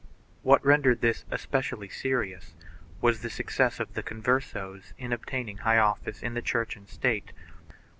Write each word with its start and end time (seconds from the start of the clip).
What 0.41 0.65
rendered 0.65 1.01
this 1.01 1.25
especially 1.29 1.87
serious 1.87 2.55
was 3.01 3.21
the 3.21 3.29
success 3.29 3.79
of 3.79 3.93
the 3.93 4.01
Converses 4.01 4.95
in 4.97 5.13
obtaining 5.13 5.57
high 5.57 5.77
office 5.77 6.23
in 6.23 6.33
Church 6.41 6.75
and 6.75 6.89
State. 6.89 7.31